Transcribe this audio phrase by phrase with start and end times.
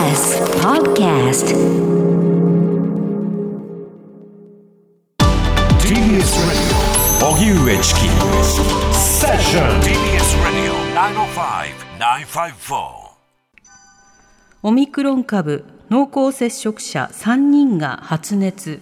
[0.00, 1.52] TBS Podcast.
[5.78, 6.72] TBS Radio.
[7.28, 8.00] 荻上チキ
[8.96, 10.72] セッション TBS Radio
[11.98, 12.80] 905-954
[14.62, 18.80] オミクロン株濃厚接触者3人が発熱。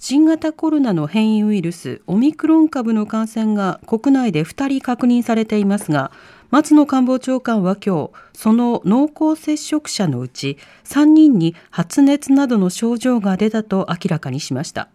[0.00, 6.10] 新型コロナの変異ウイルスオミクロン株の感染が国内で2人確認されていますが
[6.54, 14.88] 松野官房長官は今日その濃厚接触者のうち3人に発熱などの症状が出たと明らかにしました。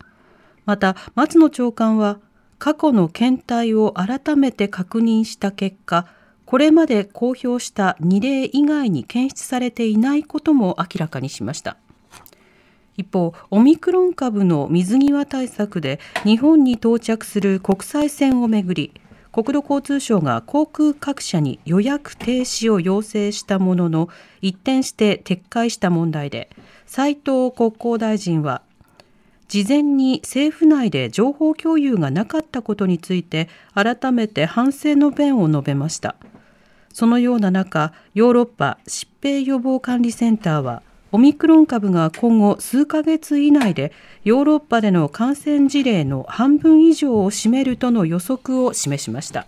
[0.65, 2.21] また松野長官は
[2.59, 6.07] 過去の検体を改めて確認した結果
[6.45, 11.75] これまで公表した2例以外に検出されていないことも明らかにしました。
[12.95, 18.93] 一方オミクロン株の水際対策で日本に到着する国際線をめぐり
[19.41, 24.09] 国土交通省が航空各社に予約停止を要請したものの
[24.41, 26.49] 一転して撤回した問題で
[26.85, 28.61] 斉藤国交大臣は
[29.47, 36.15] 事前に政府内で情報共有がなかったことについて改めて反省の弁を述べました。
[36.93, 43.91] そのような中ヨーロッパ疾病予防管理センターはオミクロン株が今後数ヶ月以内で
[44.23, 49.47] ヨーロッパでの感染事例の半分以上を占めるとの予測を示しました。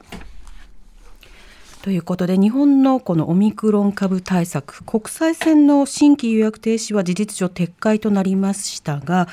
[1.84, 9.28] ということで日本のこのオミクロン株対策国際線の新規予約停止は事実上撤回となりましたが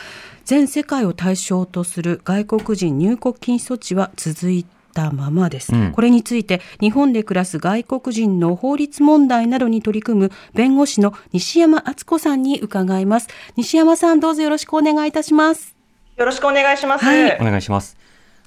[0.46, 13.28] 全世界を対象とする外国人入国禁止措置は続いたままです、うん、これについて日本で暮らす外国人の法律問題などに取り組む弁護士の西山敦子さんに伺います。
[13.56, 15.76] 西山さんどうぞよろしくお願いいたします。
[16.16, 17.96] よろしくお願いします、はい、お願いします。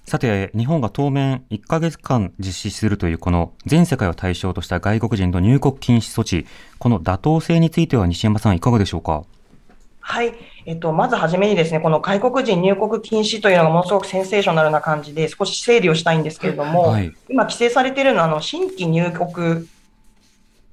[0.05, 6.47] さて、日本が当面1ヶ月間実施するというこの全世界を対象とした外国人の入国禁止措置、
[6.79, 9.23] この妥当性については西山さんいかがでしょうか？
[10.01, 10.33] はい。
[10.65, 19.67] えっと、まずはじめにですね、この外国人入国禁止というのがものすごくセンセーショナルな感じで、少し整理をしたいんですけれども、はい、今規制されているのは、あの、新規入国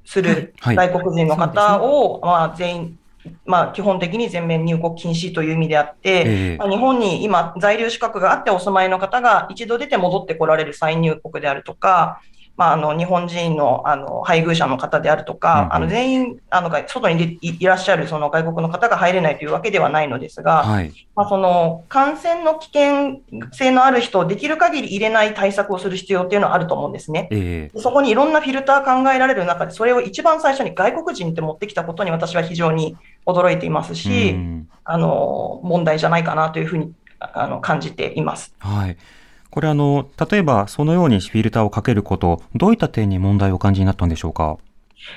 [0.04, 2.98] する外国人の方を、はいはいね、まあ、全員
[3.44, 12.20] まあ、基本的に全面入国禁止という意味であって、えー、まあ、日本に今、在留資格があってお住まいの方が一度出て戻ってこられる再入国であるとか、
[12.58, 23.20] まあ、あの日本人のあの配偶者の方であるとか、うん、あの全員あの外にいらっしゃるその外国の方が入れないというわけではないのですが、はい、まあ、その感染の危険
[23.52, 27.28] 性のある人をできる限り入れない対策をする必要っていうのはあると思うんですね。
[27.30, 38.52] えー、そこにいろんなフィルター考えられる中で、それを一番最初に外国人って持ってきたことに私は非常に驚いていますし、うん、あの問題じゃないかなというふうにあの感じています。
[38.58, 38.97] はい
[39.50, 44.59] これあの、例えばそのようにフィルターをかけること、どういった点に問題をお感じになったんでしょうか？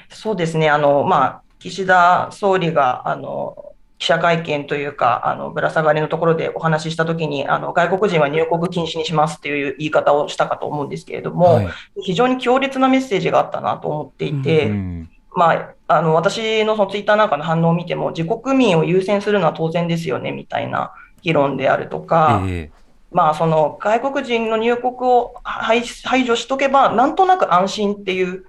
[0.10, 0.70] そうですね。
[0.70, 11.70] あの、まあ、岸田総理が、あの、記者会見というか、あの、ぶら下がりのところでお話ししたときに、あの、外国人は入国禁止にしますっていう言い方をしたかと思うんですけれども、はい、
[12.02, 22.81] 非常に強烈なメッセージがあったなと思っていて、うんうんまあ、あの、私のそのツイッターなんかの反応を見ても、自国民を優先するのは当然ですよね、みたいな議論であるとか、えー
[23.12, 28.46] まあ、その外国人の入国を排除しとけば、なんとなく安心っていう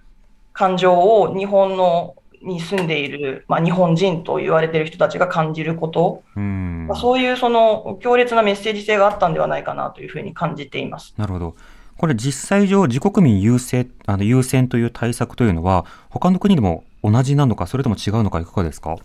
[0.53, 11.55] 感情を日本のに住んでいる、まあ、日本人と言われている人たちが感じること、うんまあ、そういうその強烈なメッセージ性があったんではないかなというふうに感じていますなるほど。
[11.97, 18.97] これ実際上、自国民優先あの優先という対策というのは、他の国でも同じなのか、それとも違うのか、いかがですか？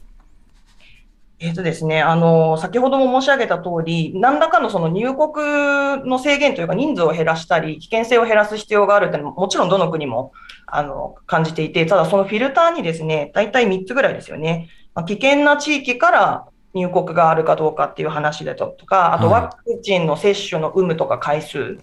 [1.39, 10.31] えっ、とですね、あの、先ほども申し上げた通り、何らかのその入国の制限というか人数を減らしたり、危険性を減らす必要があるというのも、もちろんどの国も、
[10.65, 14.69] あの、感じていて、ただそのフィルターにですね、大体3つぐらいですよね。
[14.95, 21.77] まあ、危険な地域から入国があるかどうかっていう話だとか、あとワクチンの接種の有無とか回数、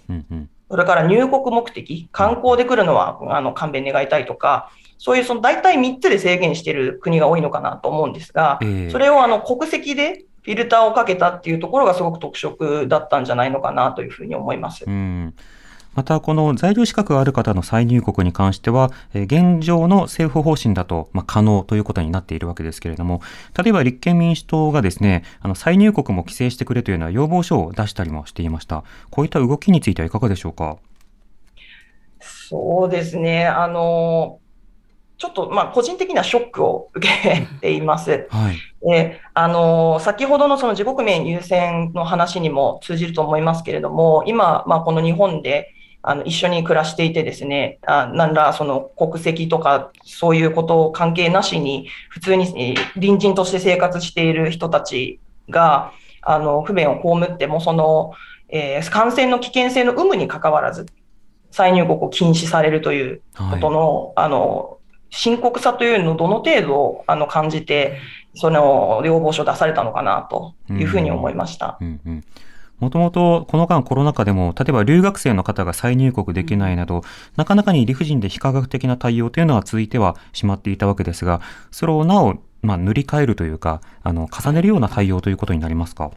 [0.71, 14.85] それから入国目的、観光で来るのは、あの、勘弁願いたいとか、そういうその大体3つで制限している国が多いのかなと思うんですが、えー、それをあの国籍でフィルターをかけたっていうところがすごく特色だったんじゃないのかなというふうに思います。
[14.87, 15.35] うん
[15.95, 23.21] また、この在留資格がある方の再入国に関しては、現状の政府方針だと、まあ、可能ということになっているわけですけれども、
[23.63, 28.85] 例えば立憲民主党がですね、あの再入国も規制してくれというような要望書を出したりもしていました。
[29.11, 30.79] こういった動きについてはいかがでしょうか？
[32.21, 33.47] そうですね。
[33.47, 34.41] あの、
[35.17, 38.27] ちょっと、まあ、個人的にはショックを受けています。
[38.31, 38.57] はい、
[38.87, 45.73] であの先ほどのその自国民優先の話にも通じると思いますけれども、今、まあ、この日本で、
[46.07, 55.19] あの一緒に暮らしていてですね、あなんらその国籍とかそういうことを関係なしに、普通に隣人として生活している人たち
[55.49, 58.13] が、あの不便を被っても、その、
[58.51, 60.87] えー、感染の危険性の有無にかかわらず、
[61.51, 64.79] 再入国を禁止されるということの、はい、あの
[65.09, 67.99] 深刻さというのをどの程度あの感じて、
[68.35, 71.79] その要望書を出されたのかなというふうに思いました。
[71.81, 72.25] うんうん
[72.81, 77.03] もともとこの間コロナ禍でも、例えば留学生の方が再入国できないなど、
[77.37, 81.41] なかなかに理不尽で非科学的な対応というのは続いてはしまっていたわけですが、
[81.71, 86.11] それをなお、まあ、塗り替えるというか、あの、重ねるような対応ということになりますか？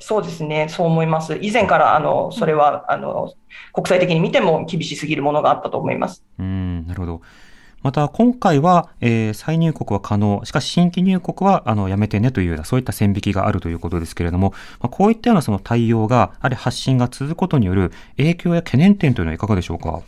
[0.00, 1.38] そうですね、そう思います。
[1.40, 3.32] 以前からあのそれはあの
[3.72, 6.22] 国際的に見ても厳しすぎるものがあったと思います。
[6.38, 7.22] うんなるほど。
[7.84, 20.00] また今回は、えー、再入国は可能、しかし新規入国はあのやめてねというようなそういった線引きがあるということですけれども、まあ、こういったようなその対応が、あるいは発信が続くことによる影響や懸念点というのはいかがでしょうか？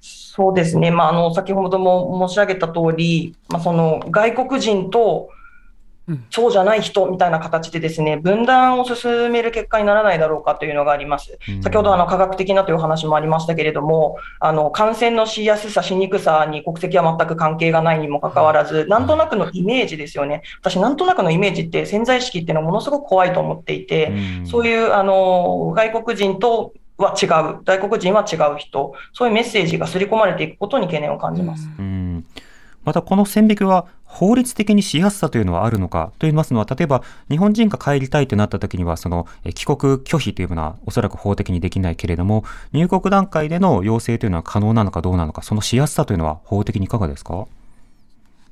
[0.00, 5.28] そうですね、まあ、あの先ほども申し上げた通り、まあ、その外国人と
[6.30, 11.38] そうじゃない人みたいな形でですね、分断を進める結果にならないだろうかというのがあります。
[11.62, 20.42] 先ほどあの科学的なという話もありましたけれども、あの感染のしやすさ、しにくさに国籍は全く関係がないにもかかわらず、なんとなくのイメージですよね。
[20.60, 24.12] 私、なんとなくのイメージって潜在意識っていうのはものすごく怖いと思っていて、
[24.44, 31.68] そういうあの外国人とは違う、外国人は違う人、そういうメッセージが刷り込まれていくことに懸念を感じます。
[32.84, 42.42] うんまたこの線引きは法律的にしやすさというのはあるのかと言いますのは、例えば日本人が帰りたいとなった時には、その帰国拒否というのはおそらく法的にできないけれども、
[42.72, 47.46] 入国段階での要請というのは可能なのかどうなのか、そのしやすさというのは法的にいかがですか？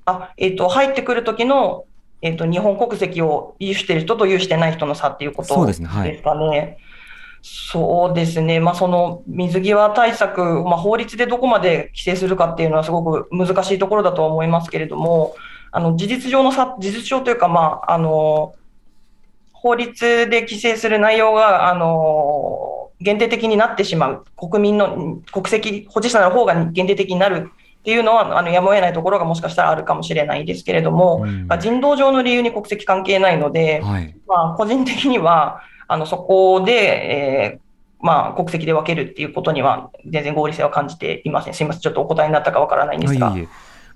[0.05, 1.87] あ、えっ、ー、と、入ってくる時の、
[2.23, 5.59] えっ、ー、と、日本国籍を有している人と有してない人の差っていうことですかね。
[5.59, 5.87] そうですね。
[5.89, 6.79] はい
[7.43, 15.35] そうですね、まあ、その水際対策、まあ、法律でどこまで規制するかっていうのはすごく難しいところだとは思いますけれども、
[15.71, 18.55] あの事実上のさ、事実上というか、まあ、あの
[19.53, 41.55] 法律で規制する内容が、あの限定的になってしまう、国民の国籍保持者の方が限定的になるっていうのは、あのやむを得ないところがもしかしたらあるかもしれないですけれども、うん、人道上の理由に国籍関係ないので、はい、まあ、個人的には、あの、そこで、えー、まあ、国籍で分けるっていうことには、全然合理性は感じていません。
[41.55, 41.81] すみません。
[41.81, 43.37] ちょっとお答えになったかわからないんですが。
[43.37, 43.49] いい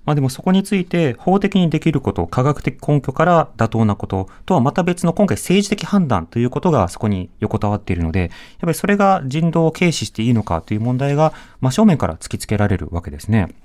[0.05, 8.29] まあでもそこについて法的にできること、科学的根拠から妥当なこととはまた別の今回政治的判断ということがそこに横たわっているので、やっ
[8.59, 13.55] ぱりそれが人道を軽視していいのかという問題が真正面から突きつけられるわけですね。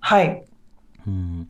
[0.00, 0.44] はい。
[1.06, 1.48] うん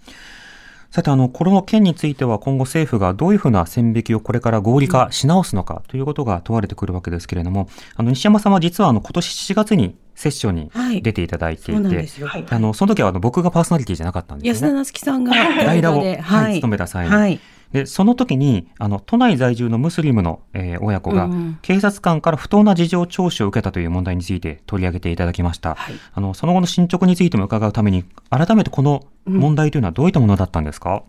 [0.95, 10.71] さて、あの、この件については今後政府がどういうふうな線引きをこれから合理化し直すのかということが問われてくるわけですけれども、あの、西山さんは実はあの、今年7月にセッションに
[11.03, 14.51] 出ていただいていて、はい、あの、その時はあの、僕がパーソナリティじゃなかったんですね。
[14.51, 17.41] 安田なつきさんが代打を、はい、務めた際に、はい
[17.75, 21.29] で、その時に、あの、都内在住のムスリムの、えー、親子が、
[21.61, 25.75] 警察官から不当な事情聴取を受けたという問題について取り上げていただきました。
[25.75, 31.01] はい、あの、その後の進捗についても伺うために、改めてこの問題というのはどういったものだったんですか、うん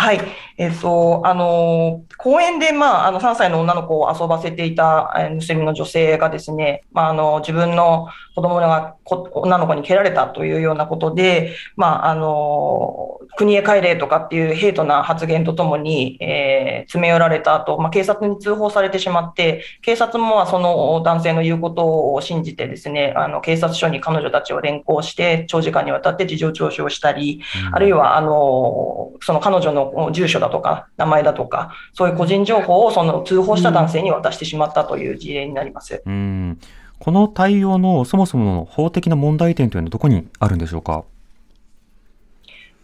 [0.00, 0.20] はい。
[0.56, 8.96] えっ、と、あの、公園で、まあ、あの、3歳の女の子を遊ばせていた、えムスリムの女性がですね、まあ、あの、自分の子供が
[9.32, 36.02] 女の子に蹴られたというようなことで、まあ、あの、国へ帰れとかっていうヘイトな発言とともに、えー、詰め寄られた後、まあ、警察に通報されてしまって、警察もその男性の言うことを信じてですね、あの、警察署に彼女たちを連行して、長時間にわたって事情聴取をしたり、うん、あるいは、あの、その彼女の住所だとか、名前だとか、そういう個人情報をその通報した男性に渡してしまったという事例になります。
[36.04, 36.58] うん、
[36.98, 41.04] この対応のそもそもの法的な問題点というのはどこにあるんでしょうか？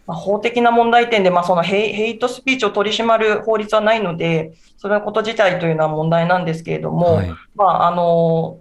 [0.05, 8.57] まあ、法的な問題点で、まあ、そのヘイヘイトスピーチを取り締まる法律はないので、それのこと自体というのは問題なんですけれども、はい、まあ、あの、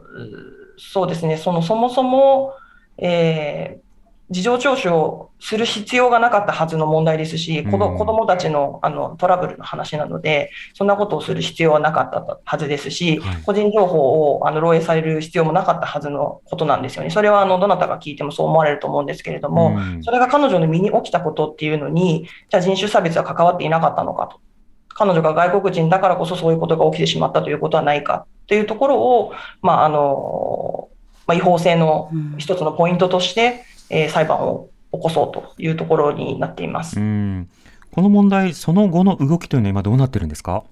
[0.77, 2.55] そうですね、そのそもそも、
[2.99, 3.86] えー、
[4.29, 17.11] 事情聴取をする必要がなかったはずの問題ですし、子供たちのあのトラブルの話なので、そんなことをする必要はなかったはずですし、はい、個人情報をあの漏洩される必要もなかったはずのことなんですよね。
[17.11, 24.41] それはあのどなたが聞いてもそう思われると思うんですけれども、それが彼女の身に起きたことっていうのに、じゃあ人種差別は関わっていなかったのかと。
[24.89, 30.89] 彼女が外国人だからこそそういうことが起きてしまったということはないかというところを、まああの
[31.27, 36.97] まあ、違法性の一つのポイントとして、えー、裁判を起こそうというところになっています。
[36.97, 37.01] こ
[38.03, 40.65] の問題、その後の動きというのは今どうなってるんですか？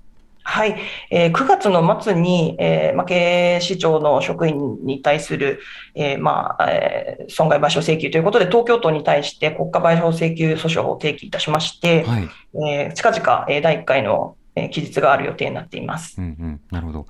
[0.47, 0.77] はい、
[1.11, 5.61] えー、9月の末に、えー、まあ、経営市長の職員に対する、
[5.95, 12.29] えー、まあ、えー、損害賠償請求ということで、東京都に対して国家賠償請求訴訟を提起いたしまして、はい、
[12.69, 16.17] えー、近々、えー、第1回の、えー、期日がある予定になっています。
[16.19, 17.07] うんうん、なるほど。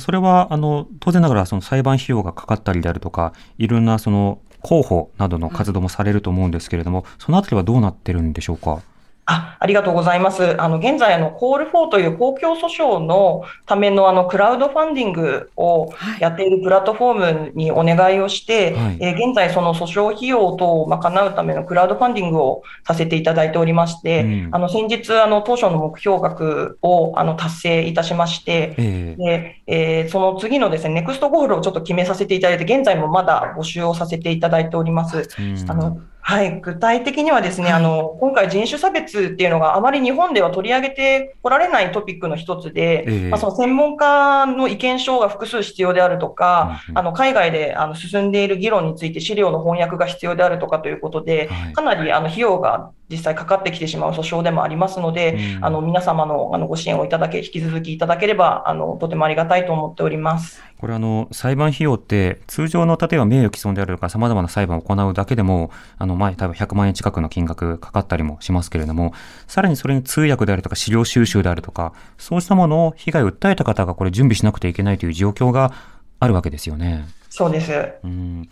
[0.00, 8.82] それは、あの、当然ながら、その裁判費用がかかったりであるとか、いろんな、その、広報などの活動もされると思うんですけれども、そのあたりはどうなってるんでしょうか？
[9.32, 10.60] あありがとうございます。
[10.60, 35.28] あの現在あの、コール4という公共訴訟のためのあのクラウドファンディングをやっているプラットフォームにお願いをして、はい、えー、現在、その訴訟費用等を賄うためのクラウドファンディングをさせていただいておりまして、うん、あの先日あの、当初の目標額をあの達成いたしまして、えー、でえー、その次のですねネクストゴールをちょっと決めさせていただいて、現在もまだ募集をさせていただいております。
[35.38, 60.62] うん、あのはい、具体的にはですね、はい、あの今回、人種差別っていうのがあまり日本では取り上げてこられないトピックの一つで、えー、まあ、その専門家の意見書が複数必要であるとか、うん、あの海外であの進んでいる議論について資料の翻訳が必要であるとかということで、はい、かなりあの費用が実際かかってきてしまう訴訟でもありますので、うん、あの皆様のあのご支援をいただけ、引き続きいただければ、あのとてもありがたいと思っております。
[60.82, 69.14] これあの、裁判費用って、通常の例えば名誉毀損であるとか、さまざまな裁判を行うだけでも、あの、前、多分100万円近くの金額かかったりもしますけれども、
[69.46, 75.72] さらにそれに通訳であるとか、資料収集であるとか、そうしたものを被害を訴えた方がこれ準備しなくてはいけないという状況が
[76.18, 77.06] あるわけですよね。
[77.30, 77.72] そうです。
[78.02, 78.48] うん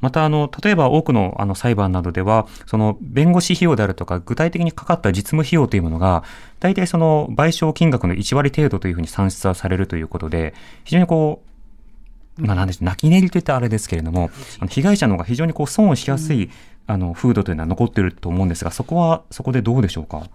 [0.00, 6.22] また、あの、例えば多くのあの裁判などでは、その弁護士費用であるとか、具体的にかかった実務費用というものが、
[6.60, 11.51] 大体その賠償金額の1割程度というふうに算出はされるということで、非常にこう、
[12.38, 16.50] まあ、なんで泣き寝入りといったらあれですけれども、あの被害者の方が非常にこう損をしやすい、
[16.86, 20.28] あの風土というのは残っていると思うんですが、そこは、そこでどうでしょうか？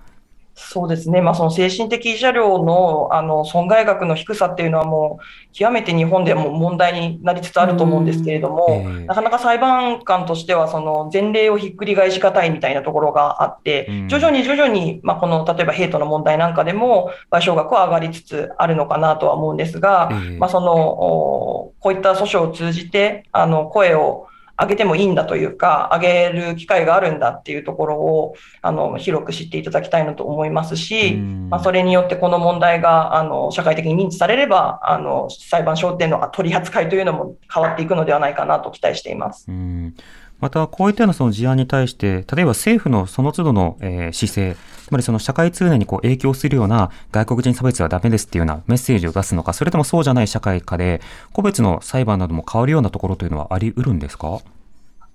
[0.60, 24.27] そうですね、まあ、その精神的慰謝料のあの損害額の低さっていうのは、もう極めて日本でも問題になりつつあると思うんですけれども、えー、なかなか裁判官としては、その前例をひっくり返しがたいみたいなところがあって、徐々に徐々に、まあ、この例えばヘイトの問題なんかでも、賠償額は上がりつつあるのかなとは思うんですが、えー、まあ、そのこういった訴訟を通じて、あの声を
[24.60, 39.46] 上げてもいいんだというか、上げる機会があるんだっていうところを、あの、広く知っていただきたいなと思いますし、まあ、それによってこの問題が、あの、社会的に認知されれば、あの、裁判所での取り扱いというのも変わっていくのではないかなと期待しています。
[39.48, 39.96] うん
[40.40, 51.02] また、こういったようなその事案に対して、例えば政府のその都度の、えー、姿勢、つまりその社会通念にこう影響するような外国人差別はダメですっていうようなメッセージを出すのか、それともそうじゃない社会かで、
[51.34, 54.40] 個別の裁判なども変わるようなところというのはあり得るんですか？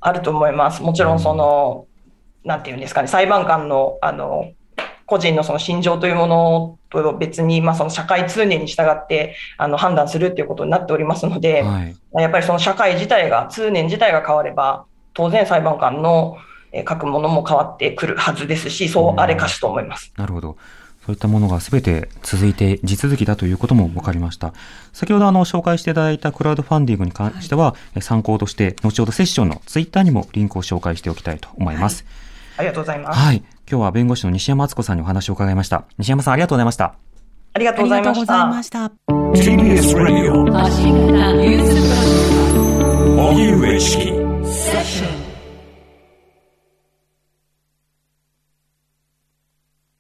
[0.00, 0.83] あると思います。
[0.83, 1.87] もちろんその、
[2.45, 4.52] うん、なんていうんですかね、裁判官の、あの、
[5.07, 16.37] 個人のその心情というものと別に、まあ、その社会通念に従ってあの判断するっていうことになっておりますので、はい、やっぱりその社会自体が、通念自体が変われば、当然裁判官の
[16.88, 20.12] 書くものも変わってくるはずですし、そうあれかしと思います。
[20.16, 20.57] なるほど。
[21.04, 24.54] そういったものがすべて続いて、地続きだということも分かりました。
[24.92, 32.04] 先ほどあの紹介していただいたクラウドファンディングに関しては、はい、参考として、後ほどセッションのツイッターにもリンクを紹介しておきたいと思います。
[32.57, 33.19] はい、ありがとうございます。
[33.19, 33.42] はい。
[33.69, 35.85] 今日は弁護士の西山敦子さんにお話を伺いました。
[35.99, 36.95] 西山さん、ありがとうございました。
[37.54, 38.62] ありがとうございました。
[38.62, 40.45] した TBS ラジオ、
[43.31, 44.12] 荻上チ。